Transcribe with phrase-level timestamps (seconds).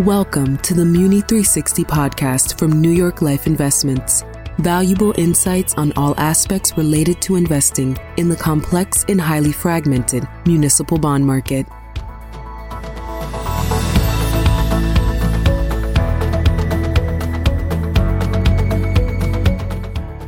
[0.00, 4.24] Welcome to the Muni 360 podcast from New York Life Investments.
[4.60, 10.96] Valuable insights on all aspects related to investing in the complex and highly fragmented municipal
[10.96, 11.66] bond market.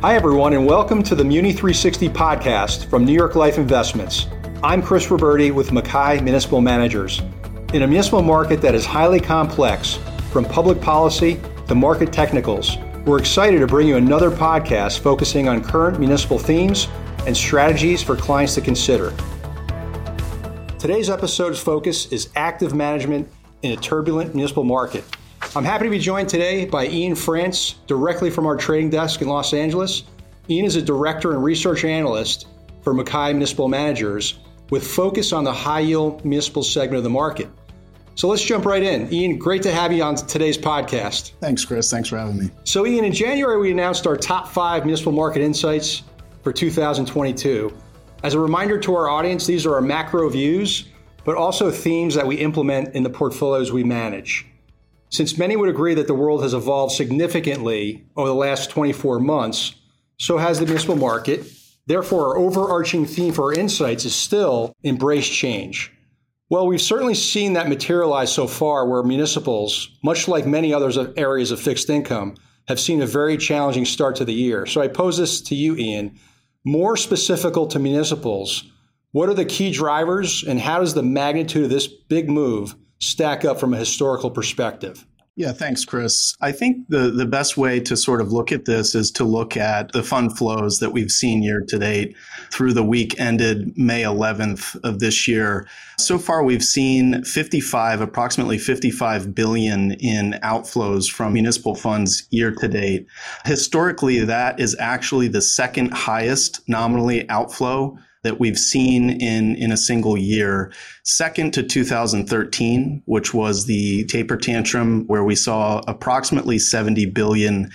[0.01, 4.27] Hi, everyone, and welcome to the Muni 360 podcast from New York Life Investments.
[4.61, 7.23] I'm Chris Roberti with MacKay Municipal Managers.
[7.73, 9.97] In a municipal market that is highly complex,
[10.31, 15.63] from public policy to market technicals, we're excited to bring you another podcast focusing on
[15.63, 16.87] current municipal themes
[17.25, 19.11] and strategies for clients to consider.
[20.77, 23.27] Today's episode's focus is active management
[23.63, 25.03] in a turbulent municipal market.
[25.55, 29.27] I'm happy to be joined today by Ian France, directly from our trading desk in
[29.27, 30.03] Los Angeles.
[30.47, 32.45] Ian is a director and research analyst
[32.83, 34.37] for MacKay Municipal Managers
[34.69, 37.49] with focus on the high yield municipal segment of the market.
[38.15, 39.11] So let's jump right in.
[39.11, 41.31] Ian, great to have you on today's podcast.
[41.39, 41.89] Thanks, Chris.
[41.89, 42.51] Thanks for having me.
[42.63, 46.03] So, Ian, in January, we announced our top five municipal market insights
[46.43, 47.75] for 2022.
[48.23, 50.87] As a reminder to our audience, these are our macro views,
[51.25, 54.45] but also themes that we implement in the portfolios we manage.
[55.09, 59.75] Since many would agree that the world has evolved significantly over the last 24 months,
[60.17, 61.45] so has the municipal market.
[61.85, 65.91] Therefore, our overarching theme for our insights is still embrace change.
[66.49, 71.51] Well, we've certainly seen that materialize so far where municipals, much like many other areas
[71.51, 72.35] of fixed income,
[72.67, 74.65] have seen a very challenging start to the year.
[74.65, 76.19] So I pose this to you, Ian.
[76.65, 78.63] More specific to municipals,
[79.11, 83.45] what are the key drivers and how does the magnitude of this big move stack
[83.45, 85.05] up from a historical perspective?
[85.35, 86.35] Yeah, thanks, Chris.
[86.41, 89.57] I think the, the best way to sort of look at this is to look
[89.57, 92.15] at the fund flows that we've seen year to date
[92.51, 95.67] through the week ended May 11th of this year.
[95.97, 102.67] So far, we've seen 55, approximately 55 billion in outflows from municipal funds year to
[102.67, 103.07] date.
[103.43, 109.77] Historically, that is actually the second highest nominally outflow that we've seen in, in a
[109.77, 110.71] single year.
[111.03, 117.69] Second to 2013, which was the taper tantrum where we saw approximately $70 billion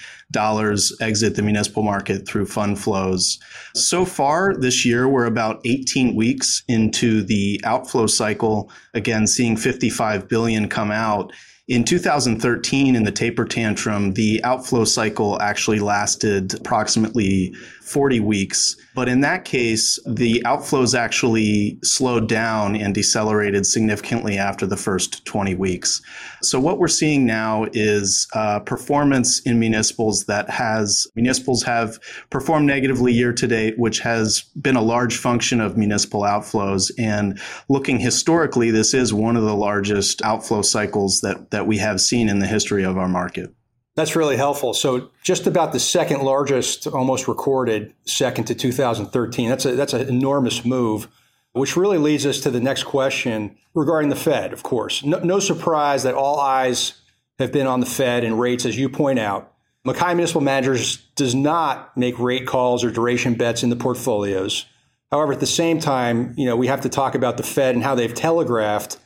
[1.00, 3.38] exit the municipal market through fund flows.
[3.74, 8.70] So far this year, we're about 18 weeks into the outflow cycle.
[8.94, 11.32] Again, seeing 55 billion come out.
[11.68, 17.54] In 2013, in the taper tantrum, the outflow cycle actually lasted approximately
[17.88, 18.76] 40 weeks.
[18.94, 25.24] But in that case, the outflows actually slowed down and decelerated significantly after the first
[25.24, 26.02] 20 weeks.
[26.42, 31.98] So what we're seeing now is uh, performance in municipals that has municipals have
[32.30, 36.90] performed negatively year to date, which has been a large function of municipal outflows.
[36.98, 42.00] And looking historically, this is one of the largest outflow cycles that that we have
[42.00, 43.54] seen in the history of our market.
[43.98, 44.74] That's really helpful.
[44.74, 49.48] So, just about the second largest, almost recorded, second to 2013.
[49.48, 51.08] That's a that's an enormous move,
[51.50, 54.52] which really leads us to the next question regarding the Fed.
[54.52, 57.00] Of course, no, no surprise that all eyes
[57.40, 59.52] have been on the Fed and rates, as you point out.
[59.84, 64.64] MacKay Municipal Managers does not make rate calls or duration bets in the portfolios.
[65.10, 67.82] However, at the same time, you know, we have to talk about the Fed and
[67.82, 68.96] how they've telegraphed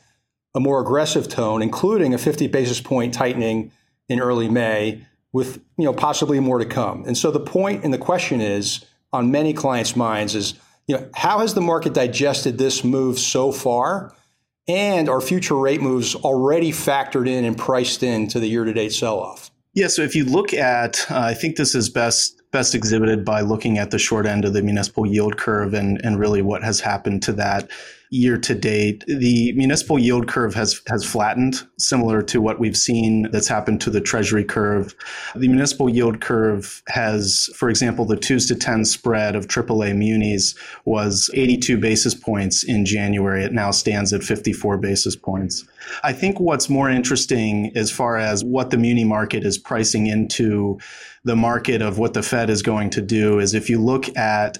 [0.53, 3.71] a more aggressive tone, including a 50 basis point tightening
[4.09, 7.03] in early May with you know possibly more to come.
[7.05, 10.53] And so the point and the question is on many clients' minds is
[10.87, 14.13] you know how has the market digested this move so far?
[14.67, 19.51] And are future rate moves already factored in and priced in to the year-to-date sell-off?
[19.73, 23.41] Yeah, so if you look at, uh, I think this is best best exhibited by
[23.41, 26.79] looking at the short end of the municipal yield curve and and really what has
[26.79, 27.69] happened to that
[28.13, 33.29] year to date, the municipal yield curve has has flattened, similar to what we've seen
[33.31, 34.95] that's happened to the Treasury curve.
[35.35, 40.55] The municipal yield curve has, for example, the twos to ten spread of AAA munis
[40.85, 43.43] was 82 basis points in January.
[43.43, 45.65] It now stands at 54 basis points.
[46.03, 50.77] I think what's more interesting as far as what the muni market is pricing into
[51.23, 54.59] the market of what the Fed is going to do is if you look at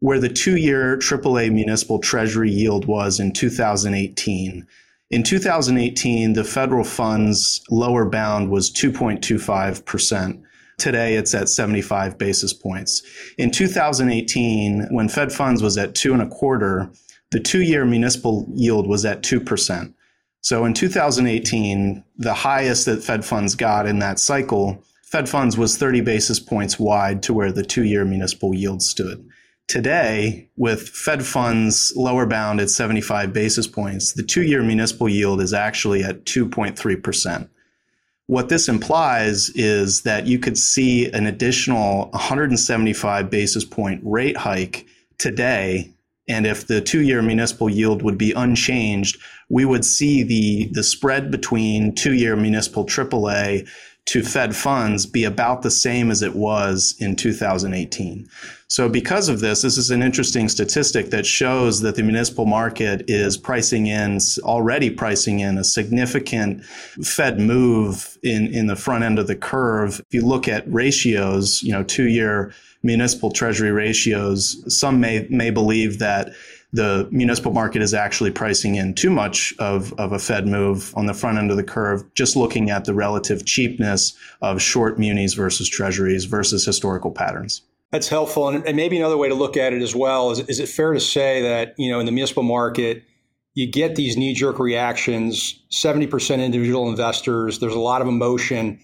[0.00, 4.66] where the two year AAA municipal treasury yield was in 2018.
[5.10, 10.42] In 2018, the federal funds lower bound was 2.25%.
[10.78, 13.02] Today, it's at 75 basis points.
[13.38, 16.90] In 2018, when Fed funds was at two and a quarter,
[17.30, 19.94] the two year municipal yield was at 2%.
[20.42, 25.76] So in 2018, the highest that Fed funds got in that cycle, Fed funds was
[25.76, 29.28] 30 basis points wide to where the two year municipal yield stood.
[29.68, 35.40] Today, with Fed funds lower bound at 75 basis points, the two year municipal yield
[35.40, 37.48] is actually at 2.3%.
[38.28, 44.86] What this implies is that you could see an additional 175 basis point rate hike
[45.18, 45.92] today.
[46.28, 50.82] And if the two year municipal yield would be unchanged, we would see the, the
[50.82, 53.68] spread between two year municipal AAA
[54.06, 58.28] to Fed funds be about the same as it was in 2018.
[58.68, 63.04] So, because of this, this is an interesting statistic that shows that the municipal market
[63.08, 69.18] is pricing in, already pricing in a significant Fed move in, in the front end
[69.18, 70.00] of the curve.
[70.00, 72.52] If you look at ratios, you know, two year
[72.82, 76.32] municipal treasury ratios, some may, may believe that
[76.76, 81.06] the municipal market is actually pricing in too much of, of a Fed move on
[81.06, 85.32] the front end of the curve, just looking at the relative cheapness of short munis
[85.32, 87.62] versus treasuries versus historical patterns.
[87.92, 88.48] That's helpful.
[88.48, 90.92] And, and maybe another way to look at it as well is, is it fair
[90.92, 93.04] to say that, you know, in the municipal market,
[93.54, 98.78] you get these knee jerk reactions, 70% individual investors, there's a lot of emotion.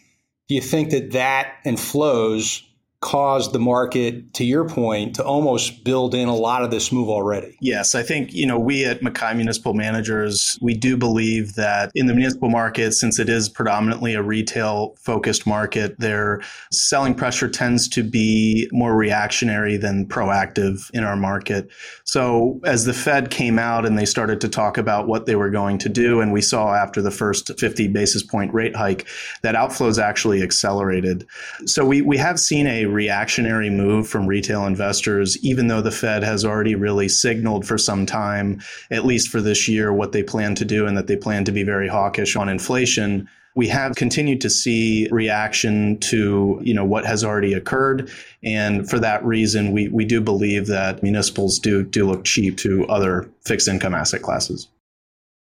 [0.48, 2.62] Do you think that that and flows
[3.02, 7.08] caused the market, to your point, to almost build in a lot of this move
[7.08, 7.58] already.
[7.60, 12.06] Yes, I think, you know, we at MacKay Municipal Managers, we do believe that in
[12.06, 16.40] the municipal market, since it is predominantly a retail focused market, their
[16.70, 21.68] selling pressure tends to be more reactionary than proactive in our market.
[22.04, 25.50] So as the Fed came out and they started to talk about what they were
[25.50, 29.08] going to do, and we saw after the first 50 basis point rate hike
[29.42, 31.26] that outflows actually accelerated.
[31.66, 36.22] So we, we have seen a reactionary move from retail investors, even though the Fed
[36.22, 38.60] has already really signaled for some time,
[38.90, 41.52] at least for this year, what they plan to do and that they plan to
[41.52, 43.28] be very hawkish on inflation.
[43.54, 48.10] We have continued to see reaction to you know what has already occurred,
[48.42, 52.86] and for that reason, we, we do believe that municipals do do look cheap to
[52.86, 54.68] other fixed income asset classes.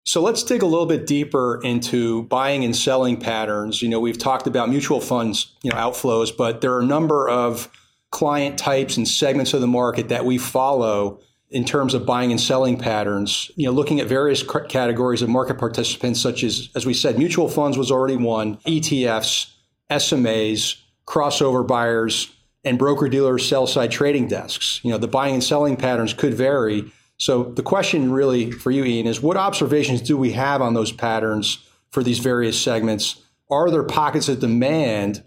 [0.04, 3.82] So let's dig a little bit deeper into buying and selling patterns.
[3.82, 7.28] You know, we've talked about mutual funds, you know, outflows, but there are a number
[7.28, 7.70] of
[8.10, 11.20] client types and segments of the market that we follow
[11.50, 13.50] in terms of buying and selling patterns.
[13.56, 17.48] You know, looking at various categories of market participants, such as, as we said, mutual
[17.48, 19.52] funds was already one, ETFs,
[19.90, 22.32] SMAs, crossover buyers,
[22.64, 24.80] and broker dealer sell side trading desks.
[24.82, 26.90] You know, the buying and selling patterns could vary
[27.22, 30.90] so the question really for you, Ian, is what observations do we have on those
[30.90, 33.22] patterns for these various segments?
[33.48, 35.22] Are there pockets of demand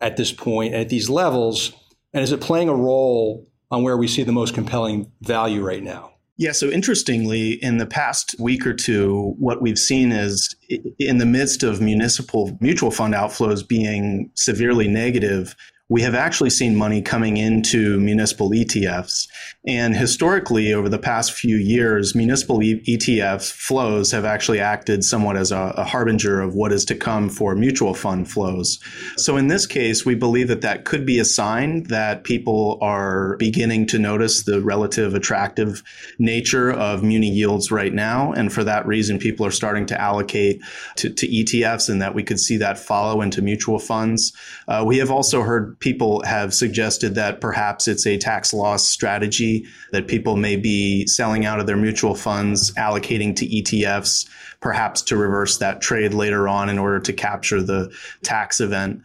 [0.00, 1.74] at this point at these levels?
[2.14, 5.82] And is it playing a role on where we see the most compelling value right
[5.82, 6.12] now?
[6.38, 10.56] Yeah, so interestingly, in the past week or two, what we've seen is
[10.98, 15.54] in the midst of municipal mutual fund outflows being severely negative,
[15.90, 19.28] we have actually seen money coming into municipal ETFs.
[19.66, 25.52] And historically, over the past few years, municipal ETF flows have actually acted somewhat as
[25.52, 28.78] a, a, harbinger of what is to come for mutual fund flows.
[29.16, 33.36] So in this case, we believe that that could be a sign that people are
[33.38, 35.82] beginning to notice the relative attractive
[36.18, 38.32] nature of muni yields right now.
[38.32, 40.62] And for that reason, people are starting to allocate
[40.96, 44.32] to, to ETFs and that we could see that follow into mutual funds.
[44.66, 49.66] Uh, we have also heard people have suggested that perhaps it's a tax loss strategy
[49.92, 54.28] that people may be selling out of their mutual funds, allocating to ETFs,
[54.60, 59.02] perhaps to reverse that trade later on in order to capture the tax event.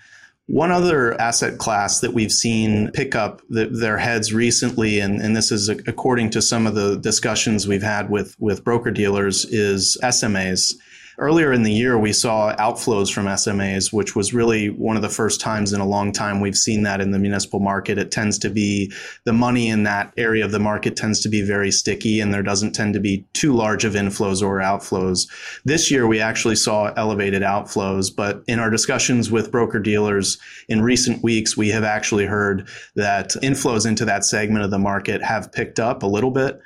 [0.48, 5.36] One other asset class that we've seen pick up the, their heads recently, and, and
[5.36, 9.96] this is according to some of the discussions we've had with, with broker dealers, is
[10.02, 10.74] SMAs.
[11.20, 15.10] Earlier in the year, we saw outflows from SMAs, which was really one of the
[15.10, 17.98] first times in a long time we've seen that in the municipal market.
[17.98, 18.94] It tends to be
[19.26, 22.42] the money in that area of the market tends to be very sticky, and there
[22.42, 25.28] doesn't tend to be too large of inflows or outflows.
[25.66, 30.38] This year, we actually saw elevated outflows, but in our discussions with broker dealers
[30.70, 35.22] in recent weeks, we have actually heard that inflows into that segment of the market
[35.22, 36.62] have picked up a little bit.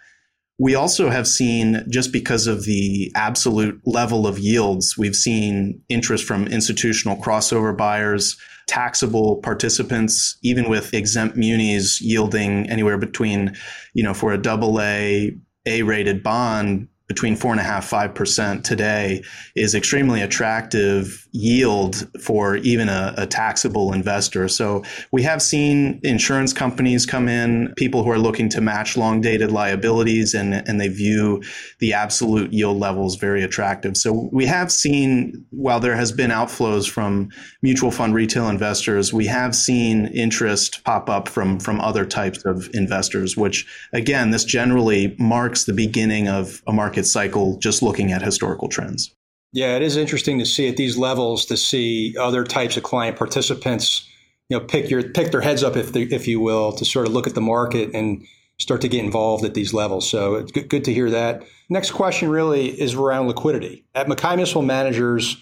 [0.59, 6.25] We also have seen, just because of the absolute level of yields, we've seen interest
[6.25, 13.55] from institutional crossover buyers, taxable participants, even with exempt munis yielding anywhere between,
[13.93, 18.15] you know, for a double A, A rated bond, between four and a half, five
[18.15, 19.21] percent today
[19.55, 24.47] is extremely attractive yield for even a, a, taxable investor.
[24.47, 29.19] So we have seen insurance companies come in, people who are looking to match long
[29.19, 31.41] dated liabilities and, and they view
[31.79, 33.97] the absolute yield levels very attractive.
[33.97, 37.29] So we have seen, while there has been outflows from
[37.63, 42.69] mutual fund retail investors, we have seen interest pop up from, from other types of
[42.73, 48.11] investors, which again, this generally marks the beginning of a market market cycle just looking
[48.11, 49.15] at historical trends.
[49.51, 53.17] Yeah, it is interesting to see at these levels to see other types of client
[53.17, 54.07] participants,
[54.47, 57.07] you know, pick your pick their heads up if they, if you will to sort
[57.07, 58.23] of look at the market and
[58.59, 60.07] start to get involved at these levels.
[60.07, 61.43] So it's good, good to hear that.
[61.67, 63.83] Next question really is around liquidity.
[63.95, 65.37] At MacKay Municipal Managers,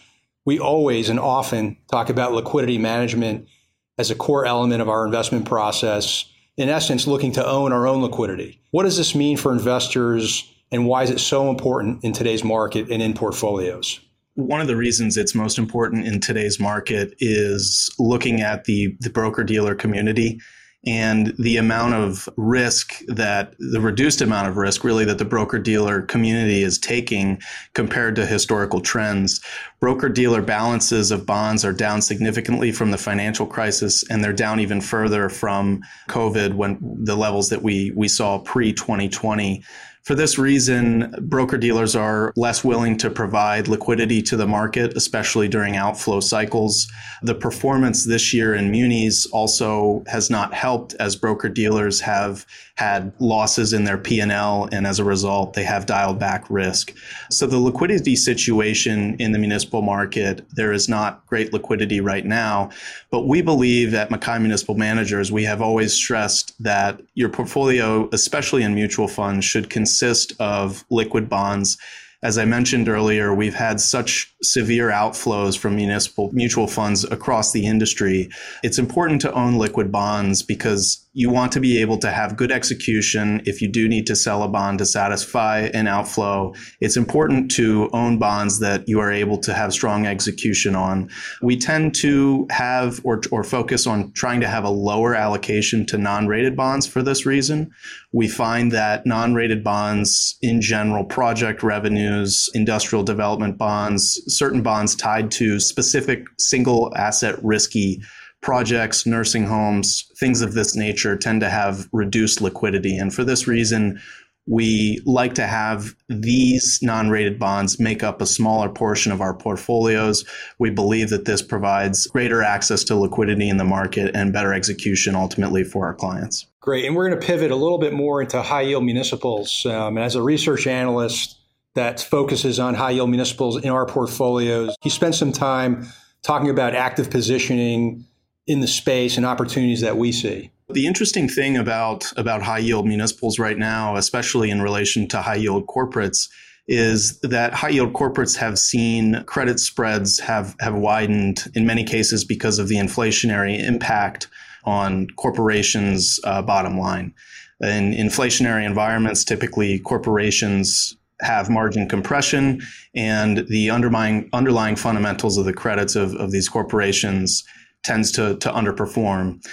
[0.45, 3.49] we always and often talk about liquidity management
[3.97, 6.23] as a core element of our investment process.
[6.55, 8.61] In essence, looking to own our own liquidity.
[8.71, 12.89] What does this mean for investors and why is it so important in today's market
[12.89, 13.99] and in portfolios?
[14.35, 19.09] One of the reasons it's most important in today's market is looking at the, the
[19.09, 20.39] broker dealer community
[20.85, 25.59] and the amount of risk that the reduced amount of risk really that the broker
[25.59, 27.39] dealer community is taking
[27.73, 29.41] compared to historical trends.
[29.79, 34.59] Broker dealer balances of bonds are down significantly from the financial crisis and they're down
[34.59, 39.63] even further from COVID when the levels that we we saw pre 2020.
[40.03, 45.47] For this reason, broker dealers are less willing to provide liquidity to the market, especially
[45.47, 46.91] during outflow cycles.
[47.21, 52.47] The performance this year in munis also has not helped as broker dealers have
[52.81, 56.91] had losses in their P&L and as a result they have dialed back risk.
[57.29, 62.71] So the liquidity situation in the municipal market, there is not great liquidity right now,
[63.11, 68.63] but we believe at MacKay Municipal Managers we have always stressed that your portfolio, especially
[68.63, 71.77] in mutual funds, should consist of liquid bonds
[72.23, 77.65] as I mentioned earlier, we've had such severe outflows from municipal mutual funds across the
[77.65, 78.29] industry.
[78.61, 82.51] It's important to own liquid bonds because you want to be able to have good
[82.51, 86.53] execution if you do need to sell a bond to satisfy an outflow.
[86.79, 91.09] It's important to own bonds that you are able to have strong execution on.
[91.41, 95.97] We tend to have or, or focus on trying to have a lower allocation to
[95.97, 97.71] non rated bonds for this reason.
[98.13, 104.95] We find that non rated bonds in general, project revenues, industrial development bonds, certain bonds
[104.95, 108.01] tied to specific single asset risky
[108.41, 112.97] projects, nursing homes, things of this nature tend to have reduced liquidity.
[112.97, 114.01] And for this reason,
[114.47, 119.35] we like to have these non rated bonds make up a smaller portion of our
[119.35, 120.25] portfolios.
[120.57, 125.15] We believe that this provides greater access to liquidity in the market and better execution
[125.15, 126.47] ultimately for our clients.
[126.59, 126.85] Great.
[126.85, 129.65] And we're going to pivot a little bit more into high yield municipals.
[129.65, 131.37] Um, as a research analyst
[131.75, 135.87] that focuses on high yield municipals in our portfolios, he spent some time
[136.23, 138.05] talking about active positioning
[138.51, 140.51] in the space and opportunities that we see.
[140.69, 145.35] The interesting thing about about high yield municipals right now, especially in relation to high
[145.35, 146.29] yield corporates,
[146.67, 152.25] is that high yield corporates have seen credit spreads have have widened in many cases
[152.25, 154.27] because of the inflationary impact
[154.65, 157.13] on corporations' uh, bottom line.
[157.61, 162.61] In inflationary environments, typically corporations have margin compression,
[162.95, 167.43] and the underlying underlying fundamentals of the credits of, of these corporations
[167.83, 169.43] tends to, to underperform.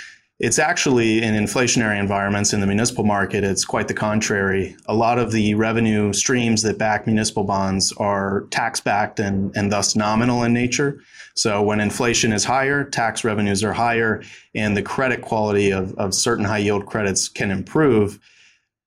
[0.41, 4.77] It's actually in inflationary environments in the municipal market, it's quite the contrary.
[4.87, 9.73] A lot of the revenue streams that back municipal bonds are tax backed and, and
[9.73, 11.01] thus nominal in nature.
[11.35, 14.23] So when inflation is higher, tax revenues are higher,
[14.55, 18.21] and the credit quality of, of certain high yield credits can improve.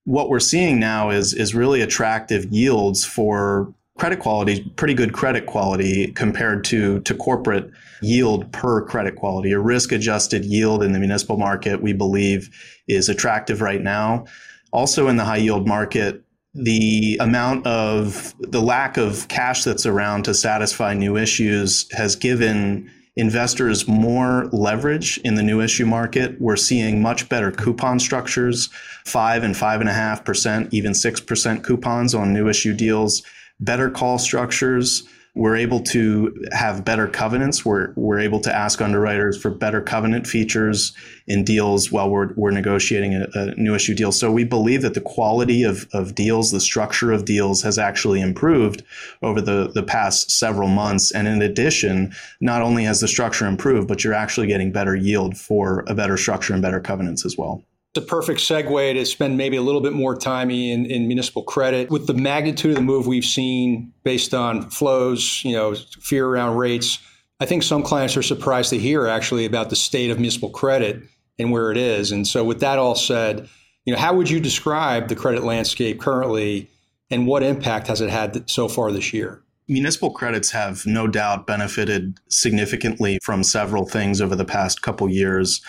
[0.05, 5.45] What we're seeing now is, is really attractive yields for credit quality, pretty good credit
[5.45, 7.69] quality compared to, to corporate
[8.01, 9.51] yield per credit quality.
[9.51, 12.49] A risk adjusted yield in the municipal market, we believe,
[12.87, 14.25] is attractive right now.
[14.71, 20.23] Also, in the high yield market, the amount of the lack of cash that's around
[20.23, 26.39] to satisfy new issues has given investors more leverage in the new issue market.
[26.39, 28.69] We're seeing much better coupon structures,
[29.05, 33.23] five and five and a half percent, even six percent coupons on new issue deals
[33.61, 35.07] better call structures.
[35.33, 37.63] We're able to have better covenants.
[37.63, 40.93] We're, we're able to ask underwriters for better covenant features
[41.25, 44.11] in deals while we're, we're negotiating a, a new issue deal.
[44.11, 48.19] So we believe that the quality of, of deals, the structure of deals has actually
[48.19, 48.83] improved
[49.21, 51.11] over the, the past several months.
[51.11, 55.37] And in addition, not only has the structure improved, but you're actually getting better yield
[55.37, 57.63] for a better structure and better covenants as well.
[57.93, 61.43] It's a perfect segue to spend maybe a little bit more time in, in municipal
[61.43, 61.89] credit.
[61.89, 66.55] With the magnitude of the move we've seen based on flows, you know, fear around
[66.55, 66.99] rates,
[67.41, 71.03] I think some clients are surprised to hear actually about the state of municipal credit
[71.37, 72.11] and where it is.
[72.11, 73.49] And so, with that all said,
[73.83, 76.69] you know, how would you describe the credit landscape currently,
[77.09, 79.41] and what impact has it had so far this year?
[79.71, 85.61] Municipal credits have no doubt benefited significantly from several things over the past couple years.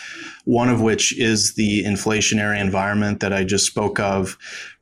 [0.44, 4.36] One of which is the inflationary environment that I just spoke of.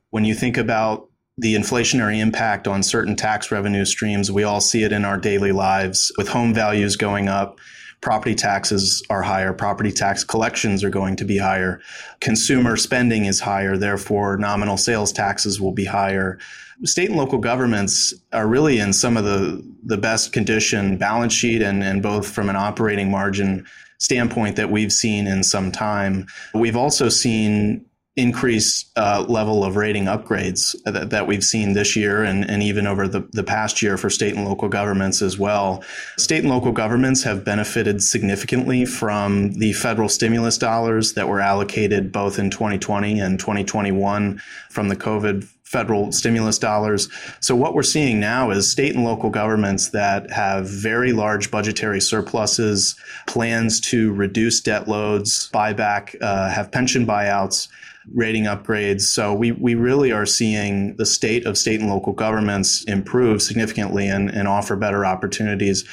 [0.08, 1.10] When you think about
[1.40, 4.30] the inflationary impact on certain tax revenue streams.
[4.30, 7.58] We all see it in our daily lives with home values going up.
[8.00, 9.52] Property taxes are higher.
[9.52, 11.80] Property tax collections are going to be higher.
[12.20, 13.76] Consumer spending is higher.
[13.76, 16.38] Therefore, nominal sales taxes will be higher.
[16.84, 21.60] State and local governments are really in some of the, the best condition balance sheet
[21.60, 23.66] and, and both from an operating margin
[23.98, 26.26] standpoint that we've seen in some time.
[26.54, 27.84] We've also seen
[28.16, 32.86] increased uh, level of rating upgrades that, that, we've seen this year and, and even
[32.86, 35.84] over the, the past year for state and local governments as well.
[36.16, 42.10] State and local governments have benefited significantly from the federal stimulus dollars that were allocated
[42.10, 47.08] both in 2020 and 2021 from the COVID federal stimulus dollars.
[47.38, 52.00] So what we're seeing now is state and local governments that have very large budgetary
[52.00, 52.96] surpluses,
[53.28, 57.68] plans to reduce debt loads, buy back, uh, have pension buyouts
[58.14, 59.02] rating upgrades.
[59.02, 64.08] So we, we really are seeing the state of state and local governments improve significantly
[64.08, 65.84] and, and offer better opportunities.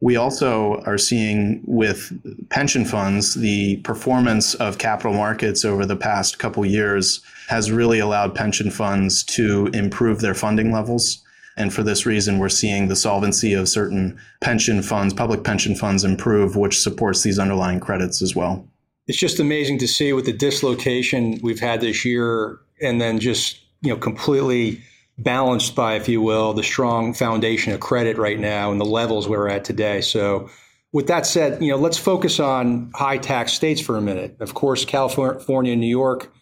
[0.00, 2.12] We also are seeing with
[2.50, 8.34] pension funds, the performance of capital markets over the past couple years has really allowed
[8.34, 11.22] pension funds to improve their funding levels.
[11.56, 16.04] And for this reason, we're seeing the solvency of certain pension funds, public pension funds
[16.04, 18.68] improve, which supports these underlying credits as well
[19.06, 23.60] it's just amazing to see with the dislocation we've had this year and then just
[23.80, 24.82] you know completely
[25.18, 29.28] balanced by if you will the strong foundation of credit right now and the levels
[29.28, 30.00] we're at today.
[30.00, 30.50] So
[30.92, 34.36] with that said you know let's focus on high tax states for a minute.
[34.40, 36.32] Of course california and new york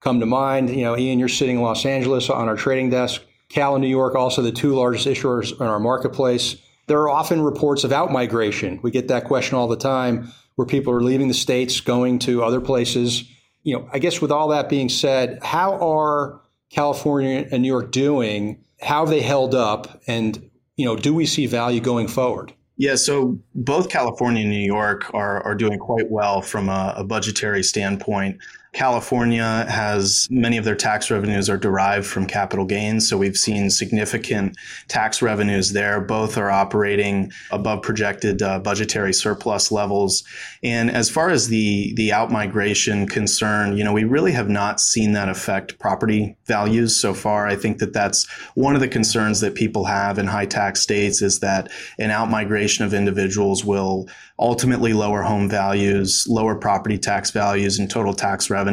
[0.00, 0.70] come to mind.
[0.70, 3.22] You know ian you're sitting in los angeles on our trading desk.
[3.48, 6.56] Cal and new york also the two largest issuers in our marketplace.
[6.88, 8.80] There are often reports of outmigration.
[8.82, 12.42] We get that question all the time where people are leaving the states, going to
[12.42, 13.24] other places.
[13.62, 17.92] You know, I guess with all that being said, how are California and New York
[17.92, 18.64] doing?
[18.82, 20.02] How have they held up?
[20.06, 22.52] And, you know, do we see value going forward?
[22.78, 27.04] Yeah, so both California and New York are, are doing quite well from a, a
[27.04, 28.38] budgetary standpoint.
[28.76, 33.08] California has many of their tax revenues are derived from capital gains.
[33.08, 34.54] So we've seen significant
[34.86, 35.98] tax revenues there.
[35.98, 40.24] Both are operating above projected uh, budgetary surplus levels.
[40.62, 45.12] And as far as the, the outmigration concern, you know, we really have not seen
[45.12, 47.46] that affect property values so far.
[47.46, 51.22] I think that that's one of the concerns that people have in high tax states
[51.22, 54.06] is that an outmigration of individuals will
[54.38, 58.65] ultimately lower home values, lower property tax values, and total tax revenues.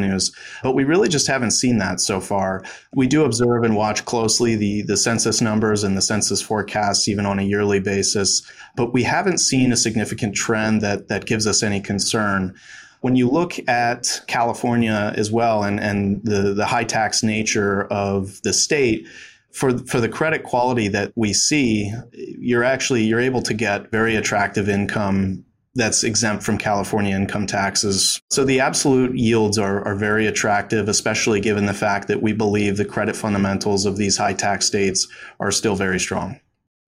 [0.64, 2.64] But we really just haven't seen that so far.
[2.96, 7.26] We do observe and watch closely the, the census numbers and the census forecasts, even
[7.26, 8.42] on a yearly basis,
[8.76, 12.56] but we haven't seen a significant trend that, that gives us any concern
[13.02, 18.42] when you look at California as well and, and the, the high tax nature of
[18.44, 19.06] the state,
[19.52, 24.16] for for the credit quality that we see, you're actually you're able to get very
[24.16, 25.46] attractive income
[25.76, 28.22] that's exempt from California income taxes.
[28.30, 32.78] So the absolute yields are, are very attractive, especially given the fact that we believe
[32.78, 35.08] the credit fundamentals of these high tax states
[35.40, 36.40] are still very strong.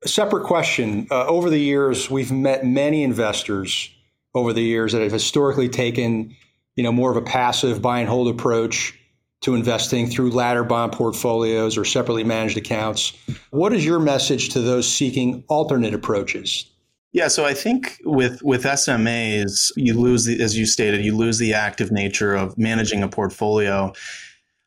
[0.03, 1.07] A separate question.
[1.09, 3.89] Uh, over the years, we've met many investors
[4.35, 6.35] over the years that have historically taken,
[6.75, 8.93] you know, more of a passive buy and hold approach
[9.41, 13.13] to investing through ladder bond portfolios or separately managed accounts.
[13.49, 16.69] What is your message to those seeking alternate approaches?
[17.15, 21.37] Yeah, so I think with with SMAs, you lose the, as you stated, you lose
[21.37, 23.93] the active nature of managing a portfolio.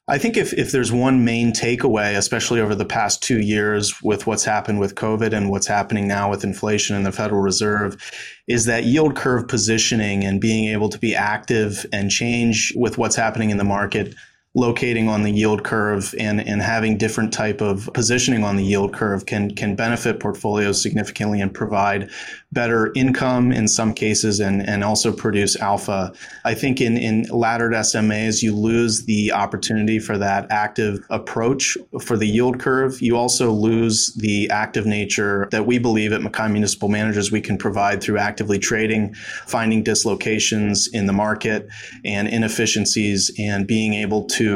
[0.08, 4.26] I think if, if there's one main takeaway, especially over the past two years with
[4.26, 8.02] what's happened with COVID and what's happening now with inflation and the Federal Reserve,
[8.46, 13.16] is that yield curve positioning and being able to be active and change with what's
[13.16, 14.14] happening in the market
[14.58, 18.92] locating on the yield curve and, and having different type of positioning on the yield
[18.92, 22.10] curve can can benefit portfolios significantly and provide
[22.52, 26.12] better income in some cases and, and also produce alpha.
[26.44, 32.16] I think in, in laddered SMAs, you lose the opportunity for that active approach for
[32.16, 33.02] the yield curve.
[33.02, 37.58] You also lose the active nature that we believe at MacKay Municipal Managers we can
[37.58, 39.14] provide through actively trading,
[39.46, 41.68] finding dislocations in the market
[42.04, 44.47] and inefficiencies and being able to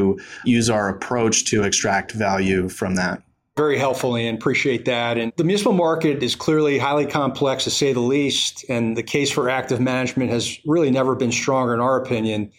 [0.44, 3.22] use our approach to extract value from that.
[3.56, 5.18] Very helpful, and appreciate that.
[5.18, 8.64] And the municipal market is clearly highly complex, to say the least.
[8.70, 12.50] And the case for active management has really never been stronger, in our opinion.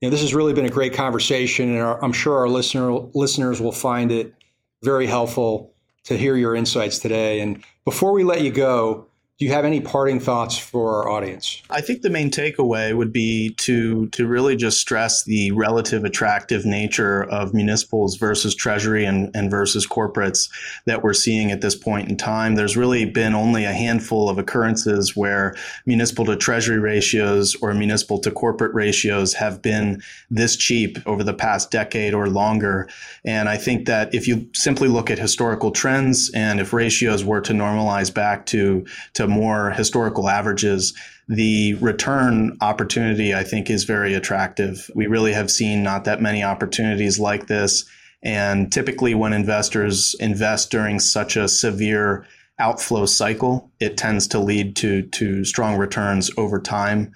[0.00, 2.92] You know, this has really been a great conversation, and our, I'm sure our listener
[3.14, 4.34] listeners will find it
[4.82, 5.72] very helpful
[6.04, 7.40] to hear your insights today.
[7.40, 9.06] And before we let you go,
[9.42, 11.62] Do you have any parting thoughts for our audience?
[11.68, 16.64] I think the main takeaway would be to to really just stress the relative attractive
[16.64, 20.48] nature of municipals versus treasury and, and versus corporates
[20.84, 22.54] that we're seeing at this point in time.
[22.54, 28.20] There's really been only a handful of occurrences where municipal to treasury ratios or municipal
[28.20, 32.88] to corporate ratios have been this cheap over the past decade or longer.
[33.24, 37.40] And I think that if you simply look at historical trends and if ratios were
[37.40, 40.94] to normalize back to to more historical averages,
[41.28, 44.90] the return opportunity, I think, is very attractive.
[44.94, 47.84] We really have seen not that many opportunities like this.
[48.22, 52.24] And typically, when investors invest during such a severe
[52.58, 57.12] outflow cycle, it tends to lead to, to strong returns over time.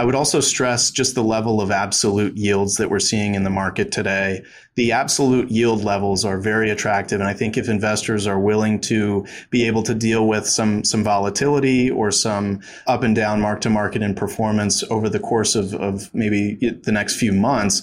[0.00, 3.50] I would also stress just the level of absolute yields that we're seeing in the
[3.50, 4.42] market today.
[4.76, 7.20] The absolute yield levels are very attractive.
[7.20, 11.04] And I think if investors are willing to be able to deal with some, some
[11.04, 15.74] volatility or some up and down mark to market in performance over the course of,
[15.74, 17.82] of maybe the next few months,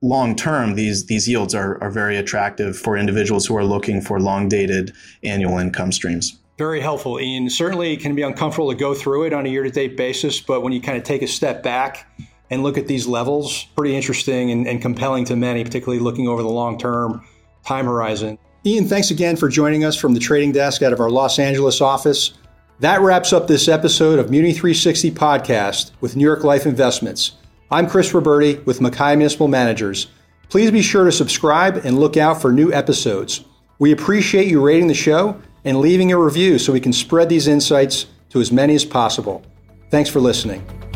[0.00, 4.18] long term, these these yields are, are very attractive for individuals who are looking for
[4.18, 6.38] long dated annual income streams.
[6.58, 7.48] Very helpful, Ian.
[7.48, 10.40] Certainly it can be uncomfortable to go through it on a year to date basis,
[10.40, 12.10] but when you kind of take a step back
[12.50, 16.42] and look at these levels, pretty interesting and, and compelling to many, particularly looking over
[16.42, 17.24] the long term
[17.64, 18.38] time horizon.
[18.66, 21.80] Ian, thanks again for joining us from the trading desk out of our Los Angeles
[21.80, 22.32] office.
[22.80, 27.36] That wraps up this episode of Muni 360 podcast with New York Life Investments.
[27.70, 30.08] I'm Chris Roberti with MacKay Municipal Managers.
[30.48, 33.44] Please be sure to subscribe and look out for new episodes.
[33.78, 37.46] We appreciate you rating the show and leaving a review so we can spread these
[37.48, 39.42] insights to as many as possible.
[39.90, 40.87] Thanks for listening.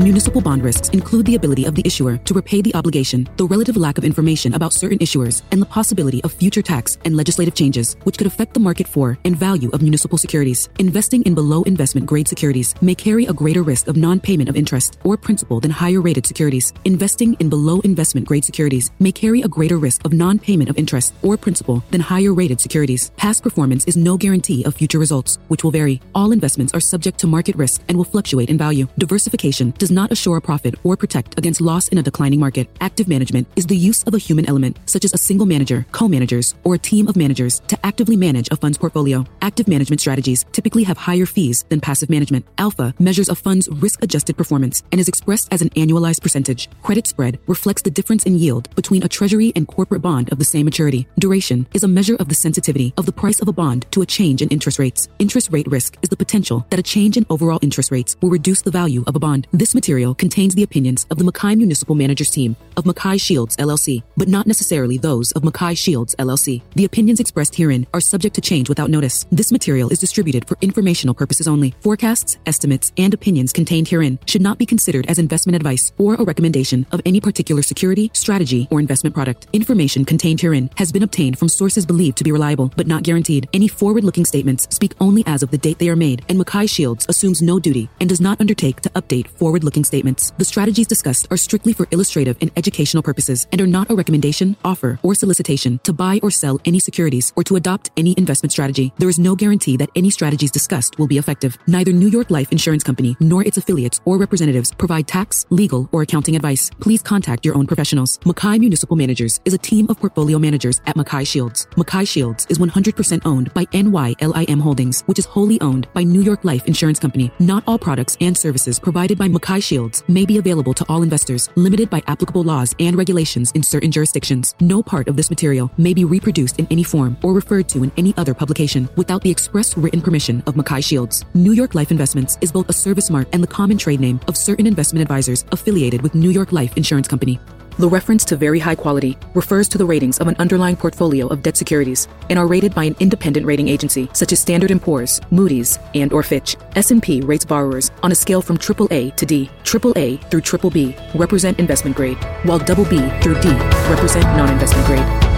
[0.00, 3.76] Municipal bond risks include the ability of the issuer to repay the obligation, the relative
[3.76, 7.96] lack of information about certain issuers, and the possibility of future tax and legislative changes,
[8.04, 10.70] which could affect the market for and value of municipal securities.
[10.78, 14.56] Investing in below investment grade securities may carry a greater risk of non payment of
[14.56, 16.72] interest or principal than higher rated securities.
[16.86, 20.78] Investing in below investment grade securities may carry a greater risk of non payment of
[20.78, 23.10] interest or principal than higher rated securities.
[23.18, 26.00] Past performance is no guarantee of future results, which will vary.
[26.14, 28.88] All investments are subject to market risk and will fluctuate in value.
[28.96, 32.68] Diversification does does not assure a profit or protect against loss in a declining market.
[32.80, 36.54] Active management is the use of a human element, such as a single manager, co-managers,
[36.62, 39.24] or a team of managers to actively manage a fund's portfolio.
[39.42, 42.46] Active management strategies typically have higher fees than passive management.
[42.56, 46.68] Alpha measures a fund's risk-adjusted performance and is expressed as an annualized percentage.
[46.82, 50.44] Credit spread reflects the difference in yield between a treasury and corporate bond of the
[50.44, 51.08] same maturity.
[51.18, 54.06] Duration is a measure of the sensitivity of the price of a bond to a
[54.06, 55.08] change in interest rates.
[55.18, 58.62] Interest rate risk is the potential that a change in overall interest rates will reduce
[58.62, 59.48] the value of a bond.
[59.50, 64.02] This material contains the opinions of the MacKay Municipal Managers Team of MacKay Shields LLC,
[64.14, 66.60] but not necessarily those of MacKay Shields LLC.
[66.74, 69.24] The opinions expressed herein are subject to change without notice.
[69.32, 71.72] This material is distributed for informational purposes only.
[71.80, 76.24] Forecasts, estimates, and opinions contained herein should not be considered as investment advice or a
[76.24, 79.46] recommendation of any particular security, strategy, or investment product.
[79.54, 83.48] Information contained herein has been obtained from sources believed to be reliable, but not guaranteed.
[83.54, 87.06] Any forward-looking statements speak only as of the date they are made, and MacKay Shields
[87.08, 89.28] assumes no duty and does not undertake to update
[89.70, 90.32] forward-looking statements.
[90.38, 94.56] The strategies discussed are strictly for illustrative and educational purposes and are not a recommendation,
[94.64, 98.92] offer, or solicitation to buy or sell any securities or to adopt any investment strategy.
[98.98, 101.56] There is no guarantee that any strategies discussed will be effective.
[101.66, 106.02] Neither New York Life Insurance Company nor its affiliates or representatives provide tax, legal, or
[106.02, 106.70] accounting advice.
[106.80, 108.18] Please contact your own professionals.
[108.24, 111.66] MacKay Municipal Managers is a team of portfolio managers at MacKay Shields.
[111.76, 116.44] MacKay Shields is 100% owned by NYLIM Holdings, which is wholly owned by New York
[116.44, 117.30] Life Insurance Company.
[117.38, 121.48] Not all products and services provided by MacKay Shields may be available to all investors,
[121.54, 124.54] limited by applicable laws and regulations in certain jurisdictions.
[124.60, 127.92] No part of this material may be reproduced in any form or referred to in
[127.96, 131.24] any other publication without the express written permission of MacKay Shields.
[131.34, 134.36] New York Life Investments is both a service mark and the common trade name of
[134.36, 137.38] certain investment advisors affiliated with New York Life Insurance Company.
[137.80, 141.42] The reference to very high quality refers to the ratings of an underlying portfolio of
[141.42, 145.18] debt securities and are rated by an independent rating agency such as Standard & Poor's,
[145.30, 146.56] Moody's, and or Fitch.
[146.76, 149.50] S&P rates borrowers on a scale from AAA to D.
[149.64, 153.48] AAA through BBB represent investment grade, while BB through D
[153.88, 155.29] represent non-investment grade.